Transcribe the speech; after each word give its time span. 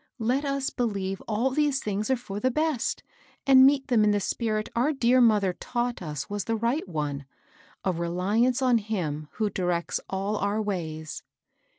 Let 0.17 0.45
us 0.45 0.71
believe 0.71 1.21
all 1.27 1.51
these 1.51 1.79
things 1.79 2.09
are 2.09 2.15
for 2.17 2.39
the 2.39 2.49
best, 2.49 3.03
and 3.45 3.67
meet 3.67 3.85
them 3.89 4.03
in 4.03 4.09
the 4.09 4.19
spirit 4.19 4.67
our 4.75 4.93
dear 4.93 5.21
mother 5.21 5.53
taught 5.53 6.01
us 6.01 6.27
was 6.27 6.45
the 6.45 6.55
right 6.55 6.89
one,— 6.89 7.25
a 7.85 7.91
reliance 7.91 8.63
on 8.63 8.79
Him 8.79 9.27
who 9.33 9.51
directs 9.51 9.99
all 10.09 10.37
our 10.37 10.59
ways." 10.59 11.21